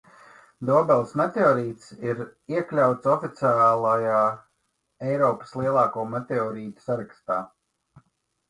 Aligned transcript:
Dobeles 0.67 1.11
meteorīts 1.19 1.91
ir 2.11 2.23
iekļauts 2.55 3.11
oficiālajā 3.17 4.23
Eiropas 5.11 5.55
lielāko 5.61 6.07
meteorītu 6.17 6.89
sarakstā. 6.89 7.39